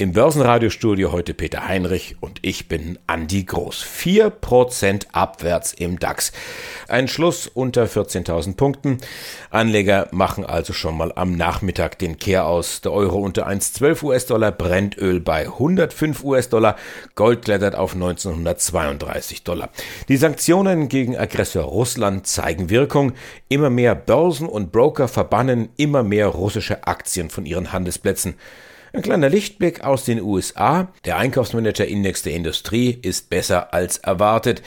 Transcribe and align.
im 0.00 0.12
Börsenradiostudio 0.12 1.12
heute 1.12 1.34
Peter 1.34 1.68
Heinrich 1.68 2.16
und 2.20 2.38
ich 2.40 2.68
bin 2.68 2.98
Andi 3.06 3.44
Groß. 3.44 3.84
4% 3.84 5.08
abwärts 5.12 5.74
im 5.74 5.98
DAX. 5.98 6.32
Ein 6.88 7.06
Schluss 7.06 7.46
unter 7.46 7.84
14.000 7.84 8.56
Punkten. 8.56 8.96
Anleger 9.50 10.08
machen 10.10 10.46
also 10.46 10.72
schon 10.72 10.96
mal 10.96 11.12
am 11.14 11.36
Nachmittag 11.36 11.98
den 11.98 12.18
Kehr 12.18 12.46
aus. 12.46 12.80
Der 12.80 12.92
Euro 12.92 13.18
unter 13.18 13.46
1,12 13.46 14.02
US-Dollar, 14.02 14.52
Brennöl 14.52 15.20
bei 15.20 15.42
105 15.42 16.24
US-Dollar, 16.24 16.76
Gold 17.14 17.44
klettert 17.44 17.74
auf 17.74 17.92
1932 17.92 19.44
Dollar. 19.44 19.68
Die 20.08 20.16
Sanktionen 20.16 20.88
gegen 20.88 21.18
Aggressor 21.18 21.64
Russland 21.64 22.26
zeigen 22.26 22.70
Wirkung. 22.70 23.12
Immer 23.50 23.68
mehr 23.68 23.94
Börsen 23.96 24.48
und 24.48 24.72
Broker 24.72 25.08
verbannen 25.08 25.68
immer 25.76 26.02
mehr 26.02 26.28
russische 26.28 26.86
Aktien 26.86 27.28
von 27.28 27.44
ihren 27.44 27.74
Handelsplätzen. 27.74 28.36
Ein 28.92 29.02
kleiner 29.02 29.28
Lichtblick 29.28 29.84
aus 29.84 30.04
den 30.04 30.20
USA. 30.20 30.92
Der 31.04 31.16
Einkaufsmanager-Index 31.16 32.22
der 32.22 32.34
Industrie 32.34 32.90
ist 32.90 33.30
besser 33.30 33.72
als 33.72 33.98
erwartet. 33.98 34.62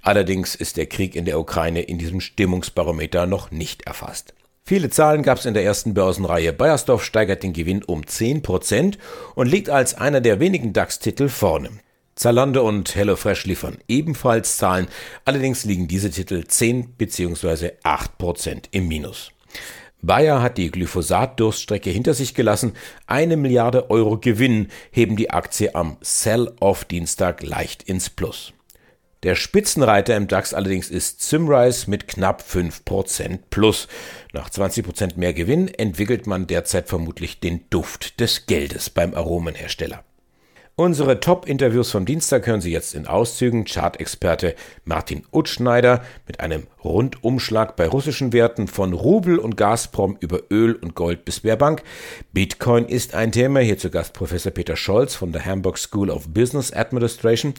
Allerdings 0.00 0.54
ist 0.54 0.76
der 0.76 0.86
Krieg 0.86 1.16
in 1.16 1.24
der 1.24 1.40
Ukraine 1.40 1.82
in 1.82 1.98
diesem 1.98 2.20
Stimmungsbarometer 2.20 3.26
noch 3.26 3.50
nicht 3.50 3.82
erfasst. 3.82 4.32
Viele 4.62 4.90
Zahlen 4.90 5.22
gab 5.22 5.38
es 5.38 5.44
in 5.44 5.54
der 5.54 5.64
ersten 5.64 5.92
Börsenreihe. 5.92 6.52
Bayersdorf 6.52 7.04
steigert 7.04 7.42
den 7.42 7.52
Gewinn 7.52 7.82
um 7.82 8.02
10% 8.02 8.96
und 9.34 9.50
liegt 9.50 9.70
als 9.70 9.94
einer 9.94 10.20
der 10.20 10.38
wenigen 10.38 10.72
DAX-Titel 10.72 11.28
vorne. 11.28 11.70
Zalando 12.14 12.66
und 12.66 12.94
HelloFresh 12.94 13.44
liefern 13.44 13.78
ebenfalls 13.88 14.56
Zahlen, 14.56 14.86
allerdings 15.24 15.64
liegen 15.64 15.88
diese 15.88 16.10
Titel 16.10 16.44
10 16.46 16.94
bzw. 16.96 17.72
8% 17.82 18.66
im 18.70 18.86
Minus. 18.86 19.32
Bayer 20.06 20.42
hat 20.42 20.58
die 20.58 20.70
Glyphosat-Durststrecke 20.70 21.90
hinter 21.90 22.14
sich 22.14 22.34
gelassen. 22.34 22.74
Eine 23.06 23.36
Milliarde 23.36 23.90
Euro 23.90 24.18
Gewinn 24.18 24.68
heben 24.90 25.16
die 25.16 25.30
Aktie 25.30 25.74
am 25.74 25.96
Sell-Off-Dienstag 26.00 27.42
leicht 27.42 27.84
ins 27.84 28.10
Plus. 28.10 28.52
Der 29.22 29.36
Spitzenreiter 29.36 30.14
im 30.16 30.28
DAX 30.28 30.52
allerdings 30.52 30.90
ist 30.90 31.22
Simrise 31.22 31.88
mit 31.88 32.06
knapp 32.06 32.42
5% 32.42 33.38
plus. 33.48 33.88
Nach 34.34 34.50
20% 34.50 35.16
mehr 35.16 35.32
Gewinn 35.32 35.68
entwickelt 35.68 36.26
man 36.26 36.46
derzeit 36.46 36.88
vermutlich 36.88 37.40
den 37.40 37.64
Duft 37.70 38.20
des 38.20 38.44
Geldes 38.44 38.90
beim 38.90 39.14
Aromenhersteller. 39.14 40.04
Unsere 40.76 41.20
Top-Interviews 41.20 41.92
vom 41.92 42.04
Dienstag 42.04 42.48
hören 42.48 42.60
Sie 42.60 42.72
jetzt 42.72 42.96
in 42.96 43.06
Auszügen. 43.06 43.64
Chartexperte 43.64 44.56
Martin 44.84 45.22
Utschneider 45.30 46.02
mit 46.26 46.40
einem 46.40 46.66
Rundumschlag 46.82 47.76
bei 47.76 47.86
russischen 47.86 48.32
Werten 48.32 48.66
von 48.66 48.92
Rubel 48.92 49.38
und 49.38 49.56
Gazprom 49.56 50.16
über 50.18 50.40
Öl 50.50 50.74
und 50.74 50.96
Gold 50.96 51.24
bis 51.24 51.36
Sberbank. 51.36 51.84
Bitcoin 52.32 52.86
ist 52.86 53.14
ein 53.14 53.30
Thema. 53.30 53.60
Hier 53.60 53.78
zu 53.78 53.88
Gast 53.88 54.14
Professor 54.14 54.50
Peter 54.50 54.74
Scholz 54.74 55.14
von 55.14 55.30
der 55.30 55.44
Hamburg 55.46 55.78
School 55.78 56.10
of 56.10 56.26
Business 56.30 56.72
Administration. 56.72 57.54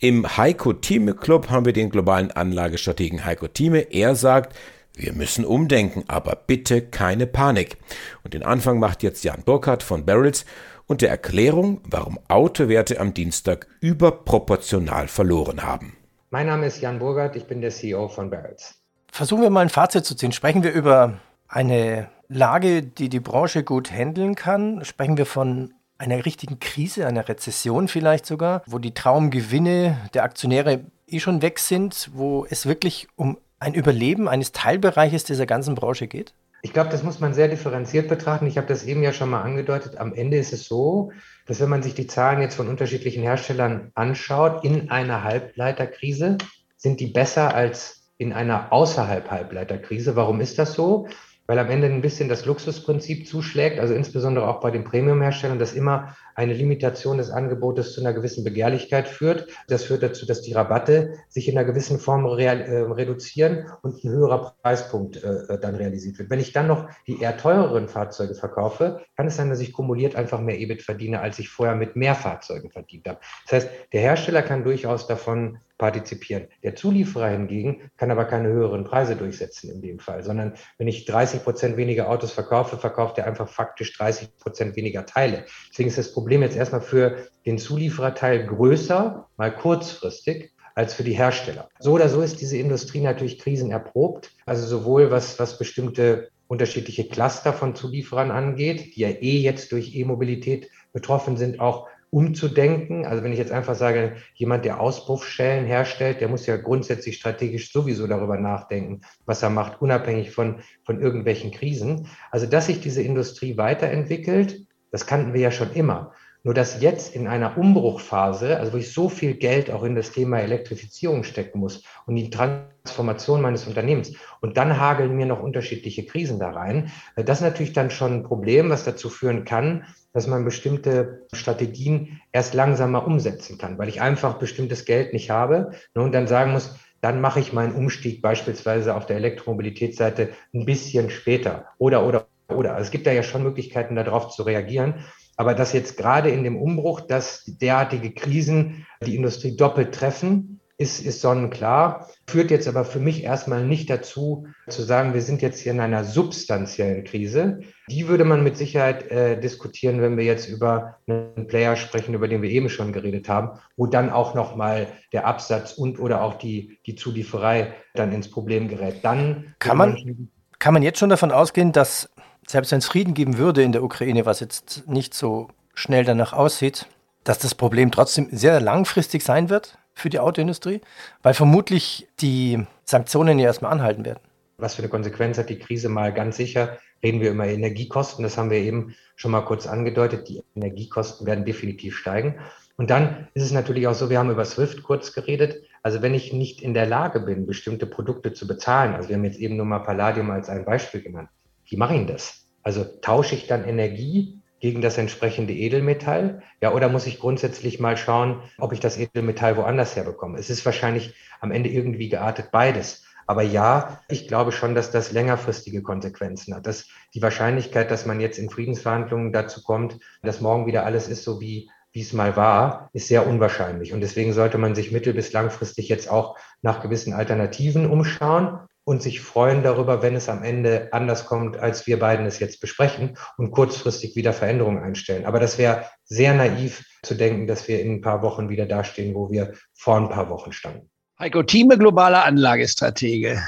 Im 0.00 0.36
Heiko 0.36 0.72
Thieme 0.72 1.14
Club 1.14 1.50
haben 1.50 1.66
wir 1.66 1.72
den 1.72 1.90
globalen 1.90 2.32
Anlagestrategen 2.32 3.24
Heiko 3.24 3.46
Thieme. 3.46 3.92
Er 3.92 4.16
sagt, 4.16 4.56
wir 4.96 5.12
müssen 5.12 5.44
umdenken, 5.44 6.04
aber 6.08 6.34
bitte 6.34 6.80
keine 6.80 7.26
Panik. 7.26 7.76
Und 8.24 8.32
den 8.32 8.42
Anfang 8.42 8.78
macht 8.78 9.02
jetzt 9.02 9.24
Jan 9.24 9.42
Burkhardt 9.44 9.82
von 9.82 10.06
Barrels 10.06 10.46
und 10.86 11.02
der 11.02 11.10
Erklärung, 11.10 11.82
warum 11.84 12.18
Autowerte 12.28 12.98
am 12.98 13.12
Dienstag 13.12 13.66
überproportional 13.80 15.06
verloren 15.08 15.62
haben. 15.62 15.96
Mein 16.30 16.46
Name 16.46 16.66
ist 16.66 16.80
Jan 16.80 16.98
Burgert, 16.98 17.36
ich 17.36 17.44
bin 17.44 17.60
der 17.60 17.70
CEO 17.70 18.08
von 18.08 18.30
Barrels. 18.30 18.74
Versuchen 19.12 19.42
wir 19.42 19.50
mal 19.50 19.60
ein 19.60 19.68
Fazit 19.68 20.04
zu 20.04 20.14
ziehen. 20.14 20.32
Sprechen 20.32 20.62
wir 20.62 20.72
über 20.72 21.20
eine 21.46 22.08
Lage, 22.28 22.82
die 22.82 23.08
die 23.08 23.20
Branche 23.20 23.64
gut 23.64 23.92
handeln 23.92 24.34
kann? 24.34 24.84
Sprechen 24.84 25.18
wir 25.18 25.26
von 25.26 25.74
einer 25.98 26.24
richtigen 26.24 26.58
Krise, 26.58 27.06
einer 27.06 27.28
Rezession 27.28 27.88
vielleicht 27.88 28.26
sogar, 28.26 28.62
wo 28.66 28.78
die 28.78 28.94
Traumgewinne 28.94 30.08
der 30.14 30.24
Aktionäre 30.24 30.84
eh 31.06 31.20
schon 31.20 31.42
weg 31.42 31.58
sind, 31.58 32.10
wo 32.14 32.46
es 32.48 32.66
wirklich 32.66 33.08
um 33.16 33.38
ein 33.58 33.74
Überleben 33.74 34.28
eines 34.28 34.52
Teilbereiches 34.52 35.24
dieser 35.24 35.46
ganzen 35.46 35.74
Branche 35.74 36.06
geht? 36.06 36.34
Ich 36.62 36.72
glaube, 36.72 36.90
das 36.90 37.02
muss 37.02 37.20
man 37.20 37.34
sehr 37.34 37.48
differenziert 37.48 38.08
betrachten. 38.08 38.46
Ich 38.46 38.56
habe 38.56 38.66
das 38.66 38.84
eben 38.84 39.02
ja 39.02 39.12
schon 39.12 39.30
mal 39.30 39.42
angedeutet. 39.42 39.98
Am 39.98 40.14
Ende 40.14 40.36
ist 40.36 40.52
es 40.52 40.64
so, 40.64 41.12
dass 41.46 41.60
wenn 41.60 41.68
man 41.68 41.82
sich 41.82 41.94
die 41.94 42.06
Zahlen 42.06 42.40
jetzt 42.40 42.56
von 42.56 42.68
unterschiedlichen 42.68 43.22
Herstellern 43.22 43.92
anschaut, 43.94 44.64
in 44.64 44.90
einer 44.90 45.22
Halbleiterkrise 45.22 46.38
sind 46.76 47.00
die 47.00 47.06
besser 47.06 47.54
als 47.54 48.10
in 48.18 48.32
einer 48.32 48.72
außerhalb 48.72 49.30
Halbleiterkrise. 49.30 50.16
Warum 50.16 50.40
ist 50.40 50.58
das 50.58 50.74
so? 50.74 51.06
weil 51.46 51.58
am 51.58 51.70
Ende 51.70 51.86
ein 51.86 52.02
bisschen 52.02 52.28
das 52.28 52.44
Luxusprinzip 52.44 53.26
zuschlägt, 53.26 53.78
also 53.78 53.94
insbesondere 53.94 54.48
auch 54.48 54.60
bei 54.60 54.70
den 54.70 54.84
Premium-Herstellern, 54.84 55.58
dass 55.58 55.72
immer 55.72 56.16
eine 56.36 56.52
Limitation 56.52 57.16
des 57.16 57.30
Angebotes 57.30 57.94
zu 57.94 58.00
einer 58.02 58.12
gewissen 58.12 58.44
Begehrlichkeit 58.44 59.08
führt. 59.08 59.48
Das 59.68 59.84
führt 59.84 60.02
dazu, 60.02 60.26
dass 60.26 60.42
die 60.42 60.52
Rabatte 60.52 61.14
sich 61.28 61.48
in 61.48 61.56
einer 61.56 61.66
gewissen 61.66 61.98
Form 61.98 62.26
real, 62.26 62.60
äh, 62.60 62.80
reduzieren 62.82 63.66
und 63.82 64.04
ein 64.04 64.10
höherer 64.10 64.54
Preispunkt 64.62 65.24
äh, 65.24 65.54
äh 65.54 65.58
dann 65.58 65.74
realisiert 65.74 66.18
wird. 66.18 66.28
Wenn 66.28 66.40
ich 66.40 66.52
dann 66.52 66.66
noch 66.66 66.88
die 67.06 67.20
eher 67.20 67.38
teureren 67.38 67.88
Fahrzeuge 67.88 68.34
verkaufe, 68.34 69.00
kann 69.16 69.26
es 69.26 69.36
sein, 69.36 69.48
dass 69.48 69.60
ich 69.60 69.72
kumuliert 69.72 70.14
einfach 70.14 70.40
mehr 70.40 70.60
EBIT 70.60 70.82
verdiene, 70.82 71.20
als 71.20 71.38
ich 71.38 71.48
vorher 71.48 71.74
mit 71.74 71.96
mehr 71.96 72.14
Fahrzeugen 72.14 72.70
verdient 72.70 73.08
habe. 73.08 73.18
Das 73.44 73.52
heißt, 73.52 73.70
der 73.94 74.00
Hersteller 74.02 74.42
kann 74.42 74.62
durchaus 74.62 75.06
davon 75.06 75.58
partizipieren. 75.78 76.48
Der 76.62 76.74
Zulieferer 76.74 77.28
hingegen 77.28 77.90
kann 77.96 78.10
aber 78.10 78.24
keine 78.24 78.48
höheren 78.48 78.84
Preise 78.84 79.14
durchsetzen 79.14 79.70
in 79.70 79.82
dem 79.82 79.98
Fall, 79.98 80.22
sondern 80.22 80.54
wenn 80.78 80.88
ich 80.88 81.04
30 81.04 81.44
Prozent 81.44 81.76
weniger 81.76 82.08
Autos 82.08 82.32
verkaufe, 82.32 82.78
verkauft 82.78 83.18
er 83.18 83.26
einfach 83.26 83.48
faktisch 83.48 83.96
30 83.96 84.38
Prozent 84.38 84.76
weniger 84.76 85.04
Teile. 85.04 85.44
Deswegen 85.70 85.88
ist 85.88 85.98
das 85.98 86.12
Problem 86.12 86.25
jetzt 86.30 86.56
erstmal 86.56 86.80
für 86.80 87.16
den 87.44 87.58
Zuliefererteil 87.58 88.46
größer, 88.46 89.28
mal 89.36 89.54
kurzfristig, 89.54 90.52
als 90.74 90.92
für 90.92 91.04
die 91.04 91.14
Hersteller. 91.14 91.68
So 91.78 91.92
oder 91.92 92.08
so 92.08 92.20
ist 92.20 92.40
diese 92.40 92.58
Industrie 92.58 93.00
natürlich 93.00 93.38
krisenerprobt. 93.38 94.30
Also 94.44 94.66
sowohl 94.66 95.10
was, 95.10 95.38
was 95.38 95.58
bestimmte 95.58 96.28
unterschiedliche 96.48 97.08
Cluster 97.08 97.52
von 97.52 97.74
Zulieferern 97.74 98.30
angeht, 98.30 98.94
die 98.94 99.00
ja 99.00 99.08
eh 99.08 99.38
jetzt 99.38 99.72
durch 99.72 99.96
E-Mobilität 99.96 100.70
betroffen 100.92 101.36
sind, 101.36 101.60
auch 101.60 101.88
umzudenken. 102.10 103.04
Also 103.04 103.24
wenn 103.24 103.32
ich 103.32 103.38
jetzt 103.38 103.52
einfach 103.52 103.74
sage, 103.74 104.16
jemand, 104.34 104.64
der 104.64 104.80
Auspuffschellen 104.80 105.66
herstellt, 105.66 106.20
der 106.20 106.28
muss 106.28 106.46
ja 106.46 106.56
grundsätzlich 106.56 107.16
strategisch 107.16 107.72
sowieso 107.72 108.06
darüber 108.06 108.38
nachdenken, 108.38 109.00
was 109.24 109.42
er 109.42 109.50
macht, 109.50 109.82
unabhängig 109.82 110.30
von, 110.30 110.60
von 110.84 111.00
irgendwelchen 111.00 111.50
Krisen. 111.50 112.08
Also 112.30 112.46
dass 112.46 112.66
sich 112.66 112.80
diese 112.80 113.02
Industrie 113.02 113.56
weiterentwickelt, 113.56 114.65
das 114.90 115.06
kannten 115.06 115.34
wir 115.34 115.40
ja 115.40 115.50
schon 115.50 115.72
immer. 115.72 116.12
Nur 116.42 116.54
dass 116.54 116.80
jetzt 116.80 117.16
in 117.16 117.26
einer 117.26 117.58
Umbruchphase, 117.58 118.56
also 118.58 118.72
wo 118.72 118.76
ich 118.76 118.92
so 118.92 119.08
viel 119.08 119.34
Geld 119.34 119.68
auch 119.68 119.82
in 119.82 119.96
das 119.96 120.12
Thema 120.12 120.38
Elektrifizierung 120.38 121.24
stecken 121.24 121.58
muss 121.58 121.82
und 122.06 122.14
die 122.14 122.30
Transformation 122.30 123.42
meines 123.42 123.66
Unternehmens 123.66 124.12
und 124.40 124.56
dann 124.56 124.78
hageln 124.78 125.16
mir 125.16 125.26
noch 125.26 125.42
unterschiedliche 125.42 126.06
Krisen 126.06 126.38
da 126.38 126.50
rein, 126.50 126.92
das 127.16 127.38
ist 127.38 127.44
natürlich 127.44 127.72
dann 127.72 127.90
schon 127.90 128.12
ein 128.12 128.22
Problem, 128.22 128.70
was 128.70 128.84
dazu 128.84 129.10
führen 129.10 129.44
kann, 129.44 129.86
dass 130.12 130.28
man 130.28 130.44
bestimmte 130.44 131.26
Strategien 131.32 132.20
erst 132.30 132.54
langsamer 132.54 133.04
umsetzen 133.04 133.58
kann, 133.58 133.76
weil 133.76 133.88
ich 133.88 134.00
einfach 134.00 134.38
bestimmtes 134.38 134.84
Geld 134.84 135.12
nicht 135.12 135.30
habe 135.30 135.72
ne, 135.96 136.02
und 136.02 136.12
dann 136.12 136.28
sagen 136.28 136.52
muss, 136.52 136.76
dann 137.00 137.20
mache 137.20 137.40
ich 137.40 137.52
meinen 137.52 137.74
Umstieg 137.74 138.22
beispielsweise 138.22 138.94
auf 138.94 139.06
der 139.06 139.16
Elektromobilitätsseite 139.16 140.30
ein 140.54 140.64
bisschen 140.64 141.10
später 141.10 141.66
oder, 141.78 142.06
oder, 142.06 142.28
oder. 142.48 142.74
Also 142.74 142.86
es 142.86 142.90
gibt 142.90 143.06
da 143.06 143.12
ja 143.12 143.22
schon 143.22 143.42
Möglichkeiten, 143.42 143.96
darauf 143.96 144.28
zu 144.30 144.42
reagieren. 144.42 145.04
Aber 145.36 145.54
dass 145.54 145.72
jetzt 145.72 145.96
gerade 145.96 146.30
in 146.30 146.44
dem 146.44 146.56
Umbruch, 146.56 147.00
dass 147.02 147.44
derartige 147.46 148.12
Krisen 148.12 148.86
die 149.04 149.16
Industrie 149.16 149.56
doppelt 149.56 149.94
treffen, 149.94 150.60
ist, 150.78 151.04
ist 151.04 151.22
sonnenklar, 151.22 152.10
führt 152.26 152.50
jetzt 152.50 152.68
aber 152.68 152.84
für 152.84 152.98
mich 152.98 153.24
erstmal 153.24 153.64
nicht 153.64 153.88
dazu, 153.88 154.46
zu 154.68 154.82
sagen, 154.82 155.14
wir 155.14 155.22
sind 155.22 155.40
jetzt 155.40 155.60
hier 155.60 155.72
in 155.72 155.80
einer 155.80 156.04
substanziellen 156.04 157.04
Krise. 157.04 157.60
Die 157.88 158.08
würde 158.08 158.24
man 158.24 158.44
mit 158.44 158.58
Sicherheit 158.58 159.10
äh, 159.10 159.40
diskutieren, 159.40 160.02
wenn 160.02 160.18
wir 160.18 160.24
jetzt 160.24 160.48
über 160.48 160.98
einen 161.06 161.46
Player 161.46 161.76
sprechen, 161.76 162.14
über 162.14 162.28
den 162.28 162.42
wir 162.42 162.50
eben 162.50 162.68
schon 162.68 162.92
geredet 162.92 163.28
haben, 163.28 163.58
wo 163.76 163.86
dann 163.86 164.10
auch 164.10 164.34
nochmal 164.34 164.88
der 165.12 165.26
Absatz 165.26 165.72
und 165.72 165.98
oder 165.98 166.22
auch 166.22 166.34
die, 166.34 166.78
die 166.84 166.94
Zulieferei 166.94 167.72
dann 167.94 168.12
ins 168.12 168.30
Problem 168.30 168.68
gerät. 168.68 168.96
Dann 169.02 169.54
kann 169.58 169.78
man, 169.78 170.28
kann 170.58 170.74
man 170.74 170.82
jetzt 170.82 170.98
schon 170.98 171.10
davon 171.10 171.32
ausgehen, 171.32 171.72
dass 171.72 172.10
selbst 172.46 172.72
wenn 172.72 172.78
es 172.78 172.86
Frieden 172.86 173.14
geben 173.14 173.38
würde 173.38 173.62
in 173.62 173.72
der 173.72 173.82
Ukraine, 173.82 174.26
was 174.26 174.40
jetzt 174.40 174.86
nicht 174.86 175.14
so 175.14 175.48
schnell 175.74 176.04
danach 176.04 176.32
aussieht, 176.32 176.86
dass 177.24 177.38
das 177.38 177.54
Problem 177.54 177.90
trotzdem 177.90 178.28
sehr 178.30 178.60
langfristig 178.60 179.22
sein 179.24 179.50
wird? 179.50 179.78
für 179.96 180.10
die 180.10 180.20
Autoindustrie, 180.20 180.82
weil 181.22 181.34
vermutlich 181.34 182.06
die 182.20 182.64
Sanktionen 182.84 183.38
ja 183.38 183.46
erstmal 183.46 183.72
anhalten 183.72 184.04
werden. 184.04 184.20
Was 184.58 184.74
für 184.74 184.82
eine 184.82 184.90
Konsequenz 184.90 185.38
hat 185.38 185.48
die 185.48 185.58
Krise 185.58 185.88
mal 185.88 186.12
ganz 186.12 186.36
sicher? 186.36 186.78
reden 187.02 187.20
wir 187.20 187.30
über 187.30 187.46
Energiekosten. 187.46 188.22
Das 188.22 188.38
haben 188.38 188.50
wir 188.50 188.58
eben 188.58 188.94
schon 189.16 189.30
mal 189.30 189.42
kurz 189.42 189.66
angedeutet. 189.66 190.28
Die 190.28 190.42
Energiekosten 190.54 191.26
werden 191.26 191.44
definitiv 191.44 191.96
steigen. 191.96 192.36
Und 192.76 192.90
dann 192.90 193.28
ist 193.34 193.42
es 193.42 193.52
natürlich 193.52 193.86
auch 193.86 193.94
so, 193.94 194.08
wir 194.08 194.18
haben 194.18 194.30
über 194.30 194.44
SWIFT 194.44 194.82
kurz 194.82 195.12
geredet. 195.12 195.62
Also 195.82 196.02
wenn 196.02 196.14
ich 196.14 196.32
nicht 196.32 196.62
in 196.62 196.74
der 196.74 196.86
Lage 196.86 197.20
bin, 197.20 197.46
bestimmte 197.46 197.86
Produkte 197.86 198.32
zu 198.32 198.46
bezahlen, 198.46 198.94
also 198.94 199.08
wir 199.08 199.16
haben 199.16 199.24
jetzt 199.24 199.38
eben 199.38 199.56
nur 199.56 199.66
mal 199.66 199.80
Palladium 199.80 200.30
als 200.30 200.48
ein 200.48 200.64
Beispiel 200.64 201.02
genannt, 201.02 201.28
wie 201.66 201.76
mache 201.76 201.96
ich 201.96 202.06
das? 202.06 202.46
Also 202.62 202.84
tausche 202.84 203.34
ich 203.34 203.46
dann 203.46 203.64
Energie 203.64 204.40
gegen 204.60 204.80
das 204.80 204.98
entsprechende 204.98 205.52
Edelmetall? 205.52 206.42
Ja, 206.60 206.72
oder 206.72 206.88
muss 206.88 207.06
ich 207.06 207.20
grundsätzlich 207.20 207.78
mal 207.78 207.96
schauen, 207.96 208.42
ob 208.58 208.72
ich 208.72 208.80
das 208.80 208.98
Edelmetall 208.98 209.56
woanders 209.56 209.94
herbekomme? 209.96 210.38
Es 210.38 210.50
ist 210.50 210.64
wahrscheinlich 210.64 211.14
am 211.40 211.50
Ende 211.50 211.68
irgendwie 211.68 212.08
geartet 212.08 212.50
beides. 212.50 213.04
Aber 213.26 213.42
ja, 213.42 214.00
ich 214.08 214.28
glaube 214.28 214.52
schon, 214.52 214.74
dass 214.74 214.90
das 214.90 215.12
längerfristige 215.12 215.82
Konsequenzen 215.82 216.54
hat. 216.54 216.66
Dass 216.66 216.88
die 217.14 217.22
Wahrscheinlichkeit, 217.22 217.90
dass 217.90 218.06
man 218.06 218.20
jetzt 218.20 218.38
in 218.38 218.50
Friedensverhandlungen 218.50 219.32
dazu 219.32 219.62
kommt, 219.62 219.98
dass 220.22 220.40
morgen 220.40 220.66
wieder 220.66 220.86
alles 220.86 221.08
ist, 221.08 221.24
so 221.24 221.40
wie, 221.40 221.70
wie 221.92 222.02
es 222.02 222.12
mal 222.12 222.36
war, 222.36 222.88
ist 222.92 223.08
sehr 223.08 223.26
unwahrscheinlich. 223.26 223.92
Und 223.92 224.00
deswegen 224.00 224.32
sollte 224.32 224.58
man 224.58 224.74
sich 224.76 224.92
mittel- 224.92 225.14
bis 225.14 225.32
langfristig 225.32 225.88
jetzt 225.88 226.08
auch 226.08 226.38
nach 226.62 226.80
gewissen 226.80 227.14
Alternativen 227.14 227.90
umschauen 227.90 228.60
und 228.86 229.02
sich 229.02 229.20
freuen 229.20 229.64
darüber, 229.64 230.00
wenn 230.00 230.14
es 230.14 230.28
am 230.28 230.44
Ende 230.44 230.88
anders 230.92 231.26
kommt, 231.26 231.56
als 231.56 231.88
wir 231.88 231.98
beiden 231.98 232.24
es 232.24 232.38
jetzt 232.38 232.60
besprechen 232.60 233.18
und 233.36 233.50
kurzfristig 233.50 234.14
wieder 234.14 234.32
Veränderungen 234.32 234.80
einstellen. 234.80 235.26
Aber 235.26 235.40
das 235.40 235.58
wäre 235.58 235.86
sehr 236.04 236.34
naiv 236.34 236.84
zu 237.02 237.16
denken, 237.16 237.48
dass 237.48 237.66
wir 237.66 237.80
in 237.82 237.94
ein 237.94 238.00
paar 238.00 238.22
Wochen 238.22 238.48
wieder 238.48 238.64
dastehen, 238.64 239.12
wo 239.14 239.28
wir 239.28 239.54
vor 239.74 239.96
ein 239.96 240.08
paar 240.08 240.30
Wochen 240.30 240.52
standen. 240.52 240.88
Heiko 241.18 241.42
Thieme, 241.42 241.76
globaler 241.76 242.24
Anlagestratege. 242.24 243.42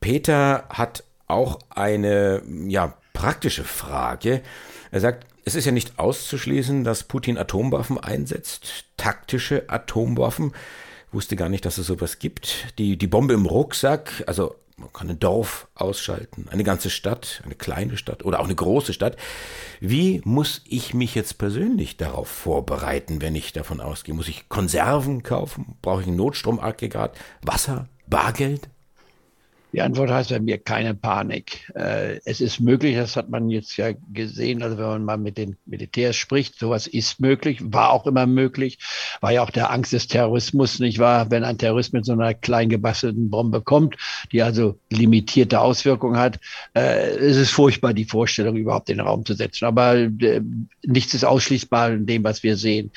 Peter 0.00 0.64
hat 0.68 1.02
auch 1.28 1.60
eine 1.70 2.42
ja, 2.66 2.92
praktische 3.14 3.64
Frage. 3.64 4.42
Er 4.90 5.00
sagt, 5.00 5.26
es 5.46 5.54
ist 5.54 5.64
ja 5.64 5.72
nicht 5.72 5.98
auszuschließen, 5.98 6.84
dass 6.84 7.04
Putin 7.04 7.38
Atomwaffen 7.38 7.98
einsetzt, 7.98 8.84
taktische 8.98 9.64
Atomwaffen 9.68 10.52
wusste 11.12 11.36
gar 11.36 11.48
nicht, 11.48 11.64
dass 11.64 11.78
es 11.78 11.86
sowas 11.86 12.18
gibt. 12.18 12.78
Die, 12.78 12.96
die 12.96 13.06
Bombe 13.06 13.34
im 13.34 13.46
Rucksack, 13.46 14.24
also 14.26 14.54
man 14.76 14.92
kann 14.92 15.10
ein 15.10 15.18
Dorf 15.18 15.66
ausschalten, 15.74 16.46
eine 16.50 16.62
ganze 16.62 16.88
Stadt, 16.88 17.42
eine 17.44 17.54
kleine 17.56 17.96
Stadt 17.96 18.24
oder 18.24 18.40
auch 18.40 18.44
eine 18.44 18.54
große 18.54 18.92
Stadt. 18.92 19.16
Wie 19.80 20.20
muss 20.24 20.62
ich 20.66 20.94
mich 20.94 21.14
jetzt 21.14 21.38
persönlich 21.38 21.96
darauf 21.96 22.28
vorbereiten, 22.28 23.20
wenn 23.20 23.34
ich 23.34 23.52
davon 23.52 23.80
ausgehe? 23.80 24.14
Muss 24.14 24.28
ich 24.28 24.48
Konserven 24.48 25.22
kaufen? 25.22 25.76
Brauche 25.82 26.02
ich 26.02 26.06
ein 26.06 26.16
Notstromaggregat? 26.16 27.16
Wasser? 27.42 27.88
Bargeld? 28.06 28.68
Die 29.72 29.82
Antwort 29.82 30.10
heißt 30.10 30.30
bei 30.30 30.40
mir 30.40 30.56
keine 30.56 30.94
Panik. 30.94 31.70
Äh, 31.74 32.20
es 32.24 32.40
ist 32.40 32.58
möglich, 32.58 32.96
das 32.96 33.16
hat 33.16 33.28
man 33.28 33.50
jetzt 33.50 33.76
ja 33.76 33.90
gesehen, 34.14 34.62
also 34.62 34.78
wenn 34.78 34.86
man 34.86 35.04
mal 35.04 35.18
mit 35.18 35.36
den 35.36 35.56
Militärs 35.66 36.16
spricht, 36.16 36.58
sowas 36.58 36.86
ist 36.86 37.20
möglich, 37.20 37.58
war 37.62 37.90
auch 37.90 38.06
immer 38.06 38.26
möglich, 38.26 38.78
war 39.20 39.30
ja 39.30 39.42
auch 39.42 39.50
der 39.50 39.70
Angst 39.70 39.92
des 39.92 40.08
Terrorismus, 40.08 40.78
nicht 40.78 40.98
wahr? 40.98 41.30
Wenn 41.30 41.44
ein 41.44 41.58
Terrorist 41.58 41.92
mit 41.92 42.06
so 42.06 42.12
einer 42.12 42.32
klein 42.32 42.70
gebastelten 42.70 43.28
Bombe 43.28 43.60
kommt, 43.60 43.96
die 44.32 44.42
also 44.42 44.78
limitierte 44.88 45.60
Auswirkungen 45.60 46.16
hat, 46.16 46.40
äh, 46.74 47.10
es 47.18 47.36
ist 47.36 47.50
furchtbar, 47.50 47.92
die 47.92 48.06
Vorstellung 48.06 48.56
überhaupt 48.56 48.88
in 48.88 48.96
den 48.96 49.06
Raum 49.06 49.26
zu 49.26 49.34
setzen. 49.34 49.66
Aber 49.66 49.96
äh, 49.96 50.40
nichts 50.82 51.12
ist 51.12 51.24
ausschließbar 51.24 51.92
in 51.92 52.06
dem, 52.06 52.24
was 52.24 52.42
wir 52.42 52.56
sehen. 52.56 52.90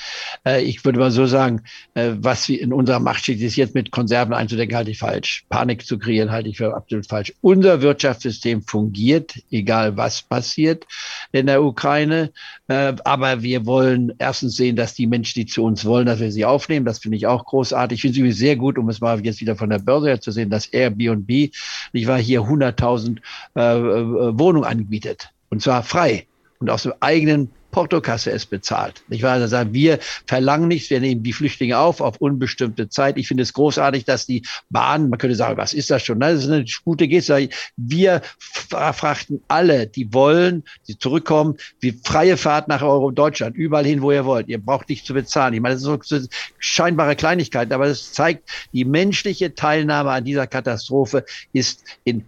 ich 0.64 0.86
würde 0.86 1.00
mal 1.00 1.12
so 1.12 1.26
sagen, 1.26 1.62
was 1.94 2.48
in 2.48 2.72
unserer 2.72 3.00
Macht 3.00 3.24
steht, 3.24 3.42
ist 3.42 3.56
jetzt 3.56 3.76
mit 3.76 3.92
Konserven 3.92 4.34
einzudenken, 4.34 4.78
halte 4.78 4.92
ich 4.92 5.00
falsch. 5.00 5.46
Panik 5.50 5.86
zu 5.86 5.98
kreieren, 5.98 6.32
halte 6.32 6.50
ich 6.50 6.61
für 6.62 6.76
absolut 6.76 7.08
falsch. 7.08 7.34
Unser 7.42 7.82
Wirtschaftssystem 7.82 8.62
fungiert, 8.62 9.34
egal 9.50 9.98
was 9.98 10.22
passiert 10.22 10.86
in 11.32 11.48
der 11.48 11.64
Ukraine. 11.64 12.32
Äh, 12.68 12.94
aber 13.04 13.42
wir 13.42 13.66
wollen 13.66 14.14
erstens 14.20 14.58
sehen, 14.58 14.76
dass 14.76 14.94
die 14.94 15.08
Menschen, 15.08 15.40
die 15.40 15.46
zu 15.48 15.64
uns 15.64 15.86
wollen, 15.86 16.06
dass 16.06 16.20
wir 16.20 16.32
sie 16.32 16.46
aufnehmen. 16.46 16.86
Das 16.86 17.00
finde 17.00 17.18
ich 17.18 17.26
auch 17.26 17.46
großartig. 17.46 18.04
Ich 18.04 18.14
finde 18.14 18.30
es 18.30 18.38
sehr 18.38 18.56
gut, 18.56 18.78
um 18.78 18.90
es 18.90 19.02
mal 19.02 19.26
jetzt 19.26 19.42
wieder 19.42 19.56
von 19.56 19.72
der 19.72 19.80
Börse 19.80 20.08
her 20.08 20.22
zu 20.22 20.32
sehen, 20.32 20.52
dass 20.52 20.68
Airbnb, 20.68 21.30
ich 21.30 22.08
war 22.08 22.20
hier 22.20 22.42
100.000 22.42 23.18
äh, 23.56 23.60
äh, 23.60 24.40
Wohnungen 24.40 24.66
anbietet. 24.66 25.32
Und 25.50 25.64
zwar 25.64 25.82
frei 25.82 26.28
und 26.60 26.70
aus 26.70 26.84
dem 26.84 26.94
eigenen 27.00 27.50
Portokasse 27.72 28.32
es 28.32 28.46
bezahlt. 28.46 29.04
Ich 29.10 29.24
weiß, 29.24 29.42
also 29.42 29.74
wir 29.74 30.00
verlangen 30.28 30.68
nichts, 30.68 30.90
wir 30.90 31.00
nehmen 31.00 31.24
die 31.24 31.34
Flüchtlinge 31.34 31.78
auf 31.78 32.02
auf 32.02 32.18
unbestimmte 32.18 32.90
Zeit. 32.90 33.18
Ich 33.18 33.28
finde 33.28 33.44
es 33.44 33.54
großartig, 33.54 34.06
dass 34.06 34.26
die 34.26 34.44
Bahn, 34.70 35.10
man 35.10 35.18
könnte 35.18 35.36
sagen, 35.36 35.58
was 35.58 35.74
ist 35.74 35.90
das 35.90 36.04
schon? 36.04 36.20
Das 36.20 36.44
ist 36.44 36.50
eine 36.50 36.66
gute 36.84 37.08
Geste. 37.08 37.50
Wir 37.78 38.22
frachten 38.50 39.42
alle, 39.48 39.88
die 39.88 40.14
wollen, 40.14 40.64
die 40.88 40.98
zurückkommen, 40.98 41.56
wie 41.80 42.00
freie 42.04 42.38
Fahrt 42.38 42.68
nach 42.68 42.82
Euro 42.82 43.12
Deutschland, 43.12 43.56
überall 43.56 43.86
hin, 43.86 44.02
wo 44.02 44.12
ihr 44.12 44.26
wollt. 44.26 44.50
Ihr 44.50 44.60
braucht 44.60 44.90
nicht 44.90 45.06
zu 45.06 45.14
bezahlen. 45.14 45.54
Ich 45.54 45.62
meine, 45.62 45.76
das 45.76 45.84
sind 45.84 46.04
so 46.04 46.20
scheinbare 46.60 47.16
Kleinigkeiten, 47.16 47.74
aber 47.74 47.88
das 47.88 48.14
zeigt, 48.14 48.50
die 48.74 48.86
menschliche 48.86 49.56
Teilnahme 49.56 50.12
an 50.12 50.26
dieser 50.26 50.48
Katastrophe 50.48 51.26
ist 51.54 51.84
in 52.04 52.26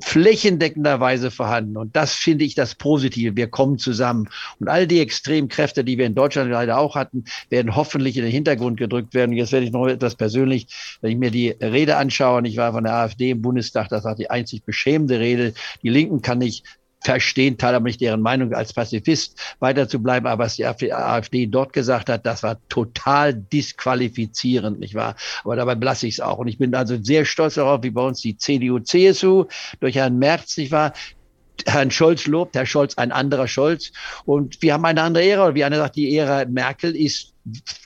flächendeckender 0.00 1.00
Weise 1.00 1.30
vorhanden. 1.30 1.76
Und 1.76 1.94
das 1.96 2.14
finde 2.14 2.44
ich 2.44 2.54
das 2.54 2.74
Positive. 2.74 3.36
Wir 3.36 3.48
kommen 3.48 3.78
zusammen. 3.78 4.28
Und 4.58 4.68
all 4.68 4.86
die 4.86 5.00
Extremkräfte, 5.00 5.84
die 5.84 5.98
wir 5.98 6.06
in 6.06 6.14
Deutschland 6.14 6.50
leider 6.50 6.78
auch 6.78 6.96
hatten, 6.96 7.24
werden 7.48 7.76
hoffentlich 7.76 8.16
in 8.16 8.24
den 8.24 8.32
Hintergrund 8.32 8.78
gedrückt 8.78 9.14
werden. 9.14 9.30
Und 9.30 9.36
jetzt 9.36 9.52
werde 9.52 9.66
ich 9.66 9.72
noch 9.72 9.86
etwas 9.86 10.16
persönlich, 10.16 10.66
wenn 11.00 11.12
ich 11.12 11.18
mir 11.18 11.30
die 11.30 11.50
Rede 11.50 11.96
anschaue, 11.96 12.46
ich 12.46 12.56
war 12.56 12.72
von 12.72 12.84
der 12.84 12.94
AfD 12.94 13.30
im 13.30 13.42
Bundestag, 13.42 13.88
das 13.88 14.04
war 14.04 14.14
die 14.14 14.30
einzig 14.30 14.64
beschämende 14.64 15.20
Rede. 15.20 15.54
Die 15.82 15.88
Linken 15.88 16.22
kann 16.22 16.40
ich 16.40 16.62
verstehen, 17.02 17.56
teile 17.56 17.80
nicht 17.80 18.00
deren 18.00 18.20
Meinung 18.20 18.52
als 18.52 18.72
Pazifist 18.72 19.38
weiter 19.58 19.88
zu 19.88 20.02
bleiben. 20.02 20.26
Aber 20.26 20.44
was 20.44 20.56
die 20.56 20.66
AfD 20.66 21.46
dort 21.46 21.72
gesagt 21.72 22.08
hat, 22.08 22.26
das 22.26 22.42
war 22.42 22.58
total 22.68 23.34
disqualifizierend, 23.34 24.80
nicht 24.80 24.94
wahr? 24.94 25.16
Aber 25.44 25.56
dabei 25.56 25.74
belasse 25.74 26.06
ich 26.06 26.14
es 26.14 26.20
auch. 26.20 26.38
Und 26.38 26.48
ich 26.48 26.58
bin 26.58 26.74
also 26.74 27.02
sehr 27.02 27.24
stolz 27.24 27.54
darauf, 27.54 27.82
wie 27.82 27.90
bei 27.90 28.02
uns 28.02 28.20
die 28.20 28.36
CDU, 28.36 28.80
CSU 28.80 29.46
durch 29.80 29.96
Herrn 29.96 30.18
Merz, 30.18 30.56
nicht 30.56 30.72
wahr, 30.72 30.92
Herrn 31.66 31.90
Scholz 31.90 32.26
lobt, 32.26 32.56
Herr 32.56 32.66
Scholz 32.66 32.96
ein 32.96 33.12
anderer 33.12 33.48
Scholz. 33.48 33.92
Und 34.24 34.62
wir 34.62 34.74
haben 34.74 34.84
eine 34.84 35.02
andere 35.02 35.24
Ära. 35.24 35.54
Wie 35.54 35.64
einer 35.64 35.76
sagt, 35.76 35.96
die 35.96 36.16
Ära 36.16 36.44
Merkel 36.46 36.96
ist 36.96 37.34